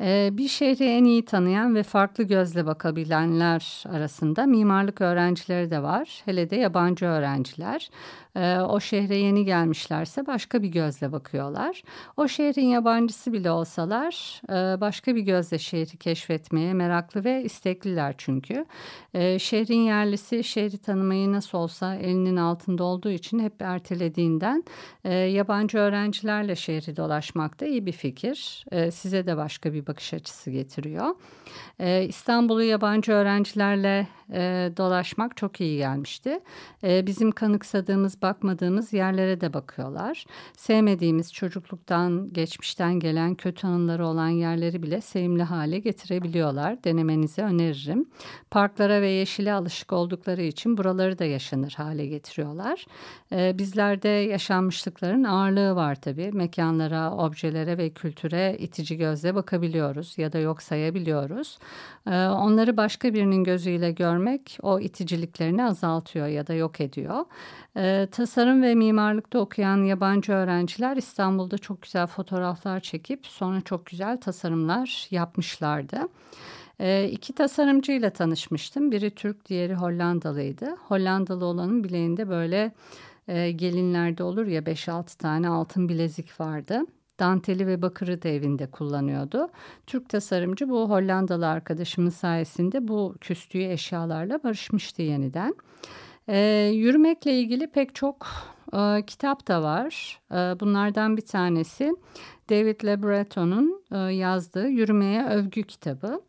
Ee, 0.03 0.31
bir 0.33 0.49
şehri 0.49 0.85
en 0.85 1.05
iyi 1.05 1.25
tanıyan 1.25 1.75
ve 1.75 1.83
farklı 1.83 2.25
gözle 2.25 2.67
bakabilenler 2.67 3.85
arasında 3.89 4.47
mimarlık 4.47 5.01
öğrencileri 5.01 5.71
de 5.71 5.83
var. 5.83 6.23
Hele 6.25 6.51
de 6.51 6.57
yabancı 6.57 7.07
öğrenciler. 7.07 7.91
Ee, 8.37 8.57
o 8.59 8.81
şehre 8.81 9.17
yeni 9.17 9.45
gelmişlerse 9.45 10.27
başka 10.27 10.63
bir 10.63 10.69
gözle 10.69 11.13
bakıyorlar. 11.13 11.83
O 12.17 12.29
şehrin 12.29 12.67
yabancısı 12.67 13.33
bile 13.33 13.51
olsalar 13.51 14.43
e, 14.49 14.81
başka 14.81 15.15
bir 15.15 15.21
gözle 15.21 15.59
şehri 15.59 15.97
keşfetmeye 15.97 16.75
meraklı 16.75 17.25
ve 17.25 17.45
istekliler 17.45 18.15
çünkü. 18.19 18.67
Ee, 19.15 19.39
şehrin 19.39 19.81
yerlisi 19.81 20.45
şehri 20.45 20.79
tanımayı 20.79 21.33
nasıl 21.33 21.59
olsa 21.59 21.95
elinin 21.95 22.37
altında 22.37 22.85
olduğu 22.85 23.11
için 23.11 23.39
hep 23.39 23.63
ertelediğinden 23.63 24.65
e, 25.05 25.15
yabancı 25.15 25.79
öğrencilerle 25.79 26.57
şehri 26.57 26.97
dolaşmak 26.97 27.61
da 27.61 27.67
iyi 27.67 27.87
bir 27.87 27.93
fikir. 27.93 28.65
Size 28.93 29.27
de 29.27 29.37
başka 29.37 29.73
bir 29.73 29.87
bakış 29.91 30.15
açısı 30.15 30.51
getiriyor. 30.51 31.15
İstanbul'u 32.09 32.63
yabancı 32.63 33.13
öğrencilerle 33.13 34.09
e, 34.33 34.73
dolaşmak 34.77 35.37
çok 35.37 35.61
iyi 35.61 35.77
gelmişti. 35.77 36.41
E, 36.85 37.07
bizim 37.07 37.33
kanıksadığımız, 37.33 38.23
bakmadığımız 38.23 38.93
yerlere 38.93 39.41
de 39.41 39.53
bakıyorlar. 39.53 40.25
Sevmediğimiz 40.57 41.33
çocukluktan, 41.33 42.33
geçmişten 42.33 43.01
gelen 43.01 43.35
kötü 43.35 43.67
anıları 43.67 44.07
olan 44.07 44.29
yerleri 44.29 44.83
bile 44.83 45.01
sevimli 45.01 45.43
hale 45.43 45.79
getirebiliyorlar. 45.79 46.85
Denemenizi 46.85 47.43
öneririm. 47.43 48.07
Parklara 48.51 49.03
ve 49.03 49.09
yeşile 49.09 49.53
alışık 49.53 49.93
oldukları 49.93 50.43
için 50.43 50.77
buraları 50.77 51.19
da 51.19 51.25
yaşanır 51.25 51.75
hale 51.77 52.07
getiriyorlar. 52.07 52.87
E, 53.33 53.59
bizlerde 53.59 54.09
yaşanmışlıkların 54.09 55.25
ağırlığı 55.25 55.77
var 55.77 55.95
tabii. 55.95 56.31
Mekanlara, 56.33 57.13
objelere 57.13 57.79
ve 57.79 57.91
kültüre 57.91 58.57
itici 58.59 58.97
gözle 58.97 59.35
bakabiliyoruz 59.35 60.19
ya 60.19 60.33
da 60.33 60.39
yok 60.39 60.63
sayabiliyoruz. 60.63 61.59
E, 62.07 62.11
onları 62.27 62.77
başka 62.77 63.15
birinin 63.15 63.45
gözüyle 63.45 63.91
görmek 63.93 64.20
görmek 64.21 64.59
o 64.63 64.81
iticiliklerini 64.81 65.65
azaltıyor 65.65 66.27
ya 66.27 66.47
da 66.47 66.55
yok 66.55 66.81
ediyor. 66.81 67.25
E, 67.77 68.09
tasarım 68.13 68.63
ve 68.63 68.75
mimarlıkta 68.75 69.39
okuyan 69.39 69.85
yabancı 69.85 70.33
öğrenciler 70.33 70.97
İstanbul'da 70.97 71.59
çok 71.59 71.83
güzel 71.83 72.07
fotoğraflar 72.07 72.81
çekip 72.81 73.27
sonra 73.27 73.61
çok 73.61 73.87
güzel 73.87 74.21
tasarımlar 74.21 75.09
yapmışlardı. 75.11 76.09
E, 76.81 77.09
iki 77.13 77.33
tasarımcıyla 77.33 78.11
tanışmıştım. 78.11 78.93
Biri 78.93 79.11
Türk, 79.11 79.49
diğeri 79.49 79.75
Hollandalıydı. 79.75 80.77
Hollandalı 80.89 81.45
olanın 81.45 81.85
bileğinde 81.85 82.29
böyle 82.29 82.73
e, 83.29 83.51
gelinlerde 83.51 84.23
olur 84.23 84.47
ya 84.47 84.61
5-6 84.61 85.19
tane 85.19 85.49
altın 85.49 85.89
bilezik 85.89 86.41
vardı 86.41 86.85
danteli 87.21 87.67
ve 87.67 87.83
bakırı 87.83 88.23
da 88.23 88.29
evinde 88.29 88.67
kullanıyordu. 88.67 89.49
Türk 89.87 90.09
tasarımcı 90.09 90.69
bu 90.69 90.91
Hollandalı 90.91 91.49
arkadaşımın 91.49 92.11
sayesinde 92.11 92.89
bu 92.89 93.15
küstüğü 93.21 93.63
eşyalarla 93.63 94.43
barışmıştı 94.45 95.03
yeniden. 95.03 95.55
E, 96.29 96.39
yürümekle 96.75 97.41
ilgili 97.41 97.67
pek 97.67 97.95
çok 97.95 98.27
e, 98.73 99.03
kitap 99.07 99.49
da 99.49 99.63
var. 99.63 100.21
E, 100.33 100.61
bunlardan 100.61 101.17
bir 101.17 101.27
tanesi 101.27 101.97
David 102.51 102.85
Le 102.85 103.03
Breton'un 103.03 103.83
e, 103.93 103.97
yazdığı 103.97 104.69
Yürümeye 104.69 105.27
Övgü 105.27 105.63
kitabı. 105.63 106.21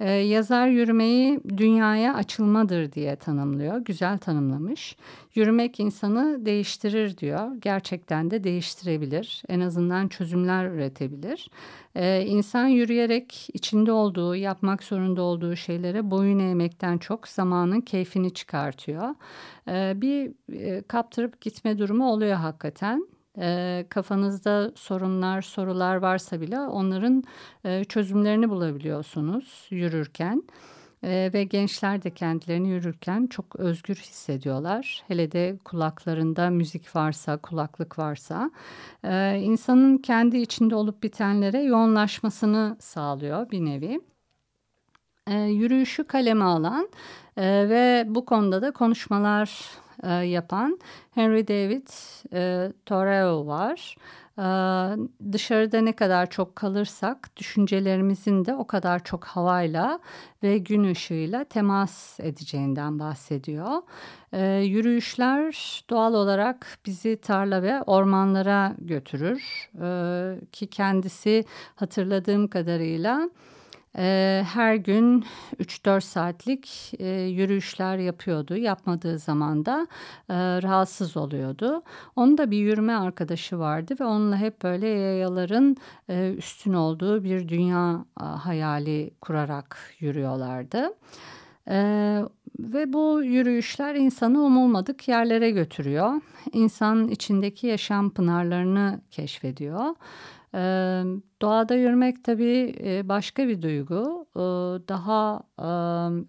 E, 0.00 0.10
yazar 0.10 0.68
yürümeyi 0.68 1.40
dünyaya 1.56 2.14
açılmadır 2.14 2.92
diye 2.92 3.16
tanımlıyor. 3.16 3.78
Güzel 3.78 4.18
tanımlamış. 4.18 4.96
Yürümek 5.34 5.80
insanı 5.80 6.46
değiştirir 6.46 7.18
diyor. 7.18 7.56
Gerçekten 7.60 8.30
de 8.30 8.44
değiştirebilir. 8.44 9.42
En 9.48 9.60
azından 9.60 10.08
çözümler 10.08 10.66
üretebilir. 10.66 11.50
E, 11.94 12.22
insan 12.26 12.66
yürüyerek 12.66 13.48
içinde 13.52 13.92
olduğu, 13.92 14.36
yapmak 14.36 14.82
zorunda 14.82 15.22
olduğu 15.22 15.56
şeylere 15.56 16.10
boyun 16.10 16.38
eğmekten 16.38 16.98
çok 16.98 17.28
zamanın 17.28 17.80
keyfini 17.80 18.34
çıkartıyor. 18.34 19.14
E, 19.68 19.92
bir 19.96 20.32
e, 20.52 20.82
kaptırıp 20.82 21.40
gitme 21.40 21.78
durumu 21.78 22.10
oluyor 22.10 22.36
hakikaten 22.36 23.06
e, 23.38 23.86
kafanızda 23.88 24.72
sorunlar, 24.74 25.42
sorular 25.42 25.96
varsa 25.96 26.40
bile 26.40 26.60
onların 26.60 27.24
e, 27.64 27.84
çözümlerini 27.84 28.50
bulabiliyorsunuz 28.50 29.66
yürürken. 29.70 30.42
E, 31.04 31.30
ve 31.34 31.44
gençler 31.44 32.02
de 32.02 32.10
kendilerini 32.10 32.68
yürürken 32.68 33.26
çok 33.26 33.56
özgür 33.56 33.94
hissediyorlar. 33.94 35.02
Hele 35.08 35.32
de 35.32 35.58
kulaklarında 35.64 36.50
müzik 36.50 36.96
varsa, 36.96 37.36
kulaklık 37.36 37.98
varsa. 37.98 38.50
E, 39.04 39.38
insanın 39.38 39.98
kendi 39.98 40.36
içinde 40.36 40.74
olup 40.74 41.02
bitenlere 41.02 41.62
yoğunlaşmasını 41.62 42.76
sağlıyor 42.80 43.50
bir 43.50 43.64
nevi. 43.64 44.00
E, 45.26 45.38
yürüyüşü 45.38 46.04
kaleme 46.04 46.44
alan 46.44 46.88
e, 47.36 47.68
ve 47.68 48.04
bu 48.08 48.24
konuda 48.24 48.62
da 48.62 48.70
konuşmalar 48.70 49.60
e, 50.02 50.12
yapan 50.12 50.78
Henry 51.10 51.48
David 51.48 51.88
e, 52.32 52.72
Thoreau 52.86 53.46
var. 53.46 53.96
E, 54.38 54.46
dışarıda 55.32 55.80
ne 55.80 55.92
kadar 55.92 56.30
çok 56.30 56.56
kalırsak 56.56 57.36
düşüncelerimizin 57.36 58.44
de 58.44 58.54
o 58.54 58.66
kadar 58.66 59.04
çok 59.04 59.24
havayla 59.24 59.98
ve 60.42 60.58
gün 60.58 60.84
ışığıyla 60.84 61.44
temas 61.44 62.20
edeceğinden 62.20 62.98
bahsediyor. 62.98 63.82
E, 64.32 64.46
yürüyüşler 64.46 65.84
doğal 65.90 66.14
olarak 66.14 66.78
bizi 66.86 67.20
tarla 67.20 67.62
ve 67.62 67.82
ormanlara 67.82 68.74
götürür 68.78 69.70
e, 69.82 70.50
ki 70.52 70.66
kendisi 70.66 71.44
hatırladığım 71.74 72.48
kadarıyla 72.48 73.30
e, 73.98 74.42
her 74.54 74.74
gün 74.74 75.24
3-4 75.60 76.00
saatlik 76.00 76.92
e, 76.98 77.08
yürüyüşler 77.08 77.98
yapıyordu. 77.98 78.56
Yapmadığı 78.56 79.18
zaman 79.18 79.66
da 79.66 79.86
e, 80.28 80.34
rahatsız 80.62 81.16
oluyordu. 81.16 81.82
Onun 82.16 82.38
da 82.38 82.50
bir 82.50 82.58
yürüme 82.58 82.94
arkadaşı 82.94 83.58
vardı 83.58 83.94
ve 84.00 84.04
onunla 84.04 84.36
hep 84.36 84.62
böyle 84.62 84.88
yayaların 84.88 85.76
e, 86.08 86.34
üstün 86.38 86.72
olduğu 86.72 87.24
bir 87.24 87.48
dünya 87.48 88.04
e, 88.20 88.24
hayali 88.24 89.10
kurarak 89.20 89.78
yürüyorlardı. 90.00 90.92
Ee, 91.68 92.22
ve 92.58 92.92
bu 92.92 93.22
yürüyüşler 93.24 93.94
insanı 93.94 94.42
umulmadık 94.42 95.08
yerlere 95.08 95.50
götürüyor. 95.50 96.20
İnsanın 96.52 97.08
içindeki 97.08 97.66
yaşam 97.66 98.10
pınarlarını 98.10 99.00
keşfediyor. 99.10 99.94
Ee, 100.54 101.02
doğada 101.42 101.74
yürümek 101.74 102.24
tabii 102.24 102.74
başka 103.08 103.48
bir 103.48 103.62
duygu. 103.62 104.26
Daha 104.88 105.42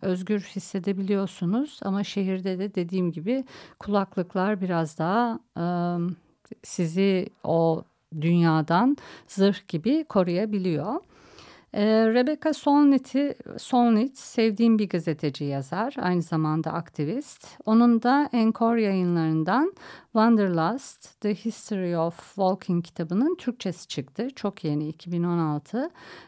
özgür 0.02 0.40
hissedebiliyorsunuz 0.40 1.80
ama 1.84 2.04
şehirde 2.04 2.60
de 2.60 2.76
dediğim 2.76 3.12
gibi 3.12 3.46
kulaklıklar 3.80 4.62
biraz 4.62 4.98
daha 5.00 5.40
sizi 6.64 7.30
o 7.44 7.84
dünyadan 8.22 8.98
zırh 9.28 9.68
gibi 9.68 10.04
koruyabiliyor. 10.10 10.96
E, 11.74 11.86
Rebecca 11.86 12.54
Solnit'i 12.54 13.36
Solnit 13.58 14.18
sevdiğim 14.18 14.80
bir 14.80 14.90
gazeteci 14.90 15.44
yazar, 15.44 15.96
aynı 16.00 16.22
zamanda 16.22 16.74
aktivist. 16.74 17.48
Onun 17.66 18.04
da 18.04 18.30
Encore 18.34 18.82
yayınlarından 18.82 19.74
Wanderlust, 20.04 21.22
The 21.22 21.36
History 21.36 21.98
of 21.98 22.18
Walking 22.28 22.86
kitabının 22.86 23.36
Türkçesi 23.36 23.88
çıktı. 23.88 24.28
Çok 24.36 24.64
yeni, 24.64 24.88
2016. 24.88 25.78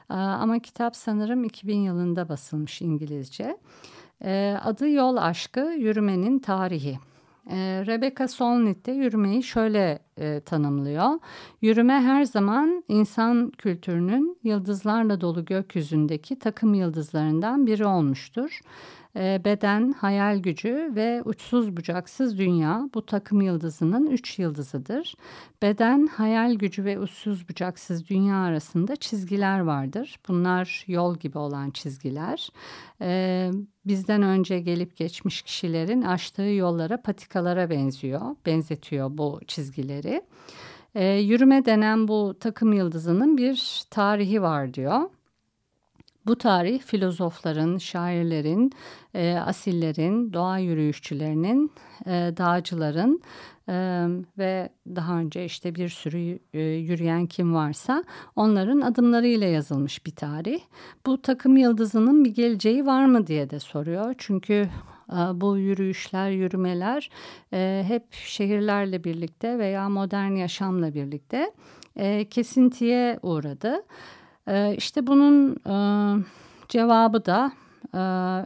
E, 0.10 0.13
ama 0.13 0.60
kitap 0.60 0.95
sanırım 0.95 1.43
2000 1.43 1.78
yılında 1.78 2.30
basılmış 2.30 2.82
İngilizce. 2.82 3.58
E, 4.23 4.58
adı 4.63 4.89
Yol 4.89 5.17
Aşkı, 5.17 5.60
Yürümenin 5.60 6.39
Tarihi. 6.39 7.08
E, 7.49 7.83
Rebecca 7.88 8.27
Solnit 8.27 8.85
de 8.85 8.91
yürümeyi 8.91 9.43
şöyle 9.43 9.99
e, 10.17 10.39
tanımlıyor. 10.39 11.19
Yürüme 11.62 11.93
her 11.93 12.23
zaman 12.23 12.83
insan 12.88 13.51
kültürünün 13.51 14.38
yıldızlarla 14.43 15.21
dolu 15.21 15.45
gökyüzündeki 15.45 16.39
takım 16.39 16.73
yıldızlarından 16.73 17.67
biri 17.67 17.85
olmuştur. 17.85 18.59
E, 19.15 19.41
beden, 19.45 19.91
hayal 19.91 20.38
gücü 20.38 20.91
ve 20.95 21.21
uçsuz 21.25 21.77
bucaksız 21.77 22.38
dünya 22.38 22.89
bu 22.93 23.05
takım 23.05 23.41
yıldızının 23.41 24.07
üç 24.07 24.39
yıldızıdır. 24.39 25.15
Beden, 25.62 26.07
hayal 26.07 26.53
gücü 26.53 26.85
ve 26.85 26.99
uçsuz 26.99 27.49
bucaksız 27.49 28.09
dünya 28.09 28.35
arasında 28.35 28.95
çizgiler 28.95 29.59
vardır. 29.59 30.19
Bunlar 30.27 30.83
yol 30.88 31.17
gibi 31.17 31.38
olan 31.38 31.71
çizgiler. 31.71 32.49
E, 33.01 33.51
bizden 33.89 34.21
önce 34.21 34.60
gelip 34.60 34.97
geçmiş 34.97 35.41
kişilerin 35.41 36.02
açtığı 36.02 36.41
yollara, 36.41 37.02
patikalara 37.02 37.69
benziyor, 37.69 38.21
benzetiyor 38.45 39.17
bu 39.17 39.39
çizgileri. 39.47 40.21
E, 40.95 41.06
yürüme 41.06 41.65
denen 41.65 42.08
bu 42.08 42.36
takım 42.39 42.73
yıldızının 42.73 43.38
bir 43.38 43.84
tarihi 43.89 44.41
var 44.41 44.73
diyor. 44.73 45.02
Bu 46.25 46.38
tarih 46.38 46.82
filozofların, 46.82 47.78
şairlerin, 47.78 48.71
e, 49.13 49.36
asillerin, 49.36 50.34
doğa 50.34 50.58
yürüyüşçülerinin, 50.58 51.71
e, 52.06 52.12
dağcıların 52.38 53.21
ve 54.38 54.69
daha 54.95 55.17
önce 55.17 55.45
işte 55.45 55.75
bir 55.75 55.89
sürü 55.89 56.39
e, 56.53 56.62
yürüyen 56.62 57.25
kim 57.25 57.53
varsa 57.53 58.03
onların 58.36 58.82
adımlarıyla 58.82 59.47
yazılmış 59.47 60.05
bir 60.05 60.12
tarih. 60.12 60.60
Bu 61.05 61.21
takım 61.21 61.58
yıldızının 61.58 62.25
bir 62.25 62.36
geleceği 62.36 62.86
var 62.86 63.05
mı 63.05 63.27
diye 63.27 63.49
de 63.49 63.60
soruyor. 63.60 64.15
Çünkü 64.17 64.69
e, 65.12 65.15
bu 65.15 65.58
yürüyüşler, 65.58 66.29
yürümeler 66.29 67.10
e, 67.53 67.84
hep 67.88 68.13
şehirlerle 68.13 69.03
birlikte 69.03 69.60
veya 69.60 69.89
modern 69.89 70.32
yaşamla 70.32 70.93
birlikte 70.93 71.51
kesintiye 72.29 73.19
uğradı. 73.23 73.84
İşte 74.77 75.08
bunun 75.08 75.58
cevabı 76.69 77.25
da 77.25 77.51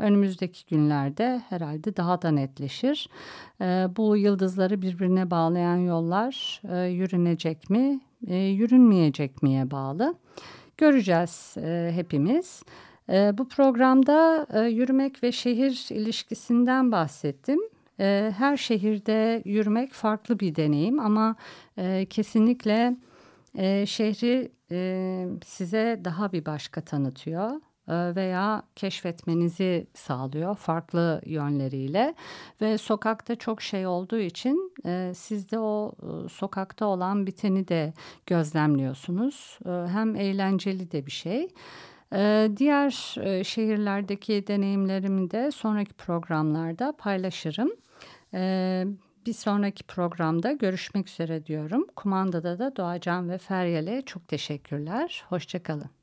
önümüzdeki 0.02 0.76
günlerde 0.76 1.42
herhalde 1.50 1.98
daha 1.98 2.22
da 2.22 2.32
netleşir. 2.32 3.10
E, 3.62 3.66
bu 3.98 4.18
yıldızları 4.18 4.82
birbirine 4.82 5.32
bağlayan 5.32 5.78
yollar 5.78 6.62
yürünecek 6.90 7.70
mi, 7.70 8.00
yürünmeyecek 8.32 9.44
miye 9.44 9.72
bağlı. 9.72 10.16
Göreceğiz 10.78 11.56
hepimiz. 11.96 12.64
Bu 13.10 13.48
programda 13.48 14.48
yürümek 14.68 15.24
ve 15.24 15.32
şehir 15.32 15.88
ilişkisinden 15.96 16.92
bahsettim. 16.92 17.60
Her 18.38 18.58
şehirde 18.58 19.42
yürümek 19.46 19.94
farklı 19.94 20.40
bir 20.40 20.56
deneyim 20.56 21.00
ama 21.00 21.36
kesinlikle 22.10 22.98
şehri 23.86 24.52
e, 24.74 25.28
size 25.46 26.02
daha 26.04 26.32
bir 26.32 26.46
başka 26.46 26.82
tanıtıyor 26.82 27.52
e, 27.52 27.62
veya 27.88 28.64
keşfetmenizi 28.76 29.88
sağlıyor 29.94 30.56
farklı 30.56 31.22
yönleriyle 31.26 32.16
ve 32.62 32.78
sokakta 32.78 33.36
çok 33.36 33.62
şey 33.62 33.88
olduğu 33.88 34.20
için 34.20 34.74
e, 34.86 35.12
siz 35.16 35.52
de 35.52 35.60
o 35.60 35.94
e, 36.02 36.30
sokakta 36.30 36.86
olan 36.86 37.28
biteni 37.28 37.68
de 37.68 37.94
gözlemliyorsunuz 38.26 39.60
e, 39.66 39.70
hem 39.70 40.16
eğlenceli 40.16 40.92
de 40.92 41.06
bir 41.06 41.12
şey. 41.12 41.48
E, 42.14 42.50
diğer 42.58 43.16
e, 43.22 43.44
şehirlerdeki 43.44 44.48
deneyimlerimi 44.48 45.32
de 45.32 45.52
sonraki 45.52 45.94
programlarda 45.94 46.94
paylaşırım. 46.98 47.72
E, 48.34 48.86
bir 49.26 49.34
sonraki 49.34 49.84
programda 49.84 50.52
görüşmek 50.52 51.10
üzere 51.10 51.46
diyorum. 51.46 51.88
Kumandada 51.96 52.60
da 52.60 52.76
Doğacan 52.76 53.30
ve 53.30 53.38
Feryal'e 53.38 54.02
çok 54.02 54.28
teşekkürler. 54.28 55.24
Hoşçakalın. 55.30 56.03